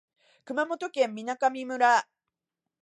[0.45, 2.07] 熊本県水上村